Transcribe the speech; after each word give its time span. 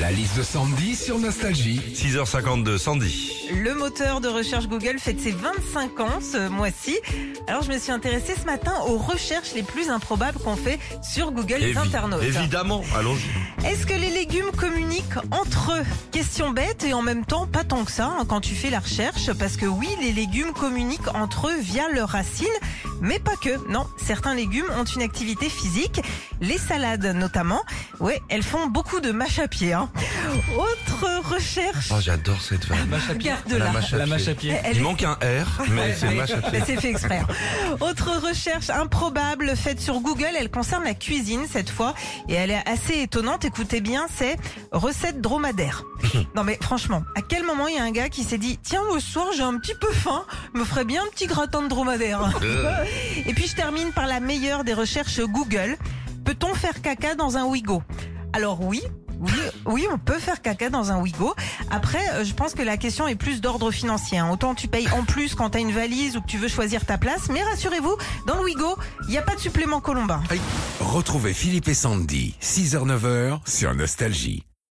La 0.00 0.10
liste 0.10 0.36
de 0.36 0.42
Sandy 0.42 0.96
sur 0.96 1.18
Nostalgie. 1.20 1.80
6h52, 1.94 2.78
Sandy. 2.78 3.48
Le 3.62 3.74
moteur 3.74 4.20
de 4.20 4.26
recherche 4.26 4.66
Google 4.66 4.98
fête 4.98 5.20
ses 5.20 5.30
25 5.30 6.00
ans 6.00 6.18
ce 6.20 6.48
mois-ci. 6.48 6.96
Alors 7.46 7.62
je 7.62 7.70
me 7.70 7.78
suis 7.78 7.92
intéressée 7.92 8.34
ce 8.40 8.44
matin 8.44 8.72
aux 8.88 8.98
recherches 8.98 9.52
les 9.54 9.62
plus 9.62 9.90
improbables 9.90 10.38
qu'on 10.40 10.56
fait 10.56 10.80
sur 11.12 11.30
Google 11.30 11.58
les 11.60 11.74
Évi- 11.74 11.78
internautes. 11.78 12.24
Évidemment, 12.24 12.82
allons-y. 12.98 13.66
Est-ce 13.68 13.86
que 13.86 13.94
les 13.94 14.10
légumes 14.10 14.50
communiquent 14.56 15.16
entre 15.30 15.72
eux? 15.72 15.84
Question 16.10 16.50
bête 16.50 16.82
et 16.84 16.92
en 16.92 17.02
même 17.02 17.24
temps 17.24 17.46
pas 17.46 17.62
tant 17.62 17.84
que 17.84 17.92
ça 17.92 18.06
hein, 18.18 18.24
quand 18.28 18.40
tu 18.40 18.54
fais 18.54 18.70
la 18.70 18.80
recherche 18.80 19.32
parce 19.34 19.56
que 19.56 19.66
oui, 19.66 19.88
les 20.00 20.12
légumes 20.12 20.52
communiquent 20.52 21.14
entre 21.14 21.48
eux 21.48 21.60
via 21.60 21.88
leurs 21.90 22.10
racines, 22.10 22.46
mais 23.00 23.18
pas 23.18 23.36
que. 23.36 23.50
Non, 23.70 23.86
certains 23.96 24.34
légumes 24.34 24.66
ont 24.78 24.84
une 24.84 25.02
activité 25.02 25.48
physique, 25.48 26.00
les 26.40 26.58
salades 26.58 27.04
notamment. 27.14 27.62
Ouais, 28.00 28.20
elles 28.28 28.42
font 28.42 28.66
beaucoup 28.66 29.00
de 29.00 29.12
mâche 29.12 29.38
à 29.38 29.48
pied. 29.48 29.72
hein. 29.72 29.88
Autre 30.56 31.06
recherche. 31.34 31.88
Oh, 31.92 32.00
j'adore 32.00 32.40
cette 32.40 32.66
vanne. 32.66 32.78
La 32.78 32.84
mâche 32.86 33.08
à 33.08 33.12
La 33.98 34.04
pied. 34.04 34.10
mâche 34.12 34.28
à 34.28 34.34
pied. 34.34 34.56
Elle 34.64 34.72
Il 34.76 34.78
est- 34.78 34.82
manque 34.82 35.02
un 35.02 35.12
R, 35.14 35.62
mais 35.70 35.94
c'est 35.94 36.10
mâche 36.10 36.30
à 36.30 36.42
pied. 36.50 36.62
C'est 36.66 36.80
fait 36.80 36.90
exprès. 36.90 37.22
Autre 37.80 38.10
recherche 38.26 38.70
improbable 38.70 39.54
faite 39.56 39.80
sur 39.80 40.00
Google, 40.00 40.28
elle 40.38 40.50
concerne 40.50 40.84
la 40.84 40.94
cuisine 40.94 41.46
cette 41.50 41.70
fois 41.70 41.94
et 42.28 42.34
elle 42.34 42.50
est 42.50 42.62
assez 42.68 43.00
étonnante. 43.02 43.44
Écoutez 43.44 43.80
bien, 43.80 44.06
c'est 44.16 44.36
recette 44.72 45.20
dromadaire. 45.20 45.82
Non 46.34 46.42
mais 46.42 46.58
franchement, 46.60 47.02
à 47.16 47.22
quel 47.22 47.44
moment 47.44 47.68
il 47.68 47.76
y 47.76 47.78
a 47.78 47.84
un 47.84 47.90
gars 47.92 48.08
qui 48.08 48.24
s'est 48.24 48.38
dit 48.38 48.58
tiens 48.62 48.82
au 48.90 48.98
soir 48.98 49.26
j'ai 49.36 49.42
un 49.42 49.56
petit 49.58 49.74
peu 49.80 49.90
faim, 49.92 50.24
me 50.52 50.64
ferait 50.64 50.84
bien 50.84 51.02
un 51.02 51.06
petit 51.10 51.26
gratin 51.26 51.62
de 51.62 51.68
dromadaire. 51.68 52.20
Et 53.26 53.34
puis 53.34 53.46
je 53.46 53.54
termine 53.54 53.92
par 53.92 54.06
la 54.06 54.20
meilleure 54.20 54.64
des 54.64 54.74
recherches 54.74 55.20
Google. 55.20 55.76
Peut-on 56.24 56.54
faire 56.54 56.80
caca 56.82 57.14
dans 57.14 57.36
un 57.36 57.44
Wigo 57.44 57.82
Alors 58.32 58.60
oui. 58.62 58.82
Oui, 59.64 59.86
on 59.90 59.96
peut 59.96 60.18
faire 60.18 60.42
caca 60.42 60.68
dans 60.70 60.90
un 60.90 61.00
Wigo. 61.00 61.34
Après, 61.70 62.02
euh, 62.14 62.24
je 62.24 62.34
pense 62.34 62.52
que 62.52 62.62
la 62.62 62.76
question 62.76 63.06
est 63.08 63.14
plus 63.14 63.40
d'ordre 63.40 63.70
financier. 63.70 64.18
hein. 64.18 64.28
Autant 64.30 64.54
tu 64.54 64.68
payes 64.68 64.88
en 64.90 65.04
plus 65.04 65.34
quand 65.34 65.50
t'as 65.50 65.60
une 65.60 65.72
valise 65.72 66.16
ou 66.16 66.20
que 66.20 66.26
tu 66.26 66.36
veux 66.36 66.48
choisir 66.48 66.84
ta 66.84 66.98
place, 66.98 67.28
mais 67.30 67.42
rassurez-vous, 67.42 67.96
dans 68.26 68.34
le 68.36 68.42
Wigo, 68.44 68.76
il 69.04 69.10
n'y 69.10 69.18
a 69.18 69.22
pas 69.22 69.34
de 69.34 69.40
supplément 69.40 69.80
colombin. 69.80 70.22
Retrouvez 70.80 71.32
Philippe 71.32 71.68
et 71.68 71.74
Sandy, 71.74 72.34
6h-9h 72.42 73.38
sur 73.46 73.74
Nostalgie. 73.74 74.44